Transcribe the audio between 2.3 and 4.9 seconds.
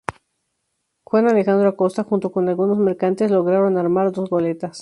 con algunos mercantes lograron armar dos goletas.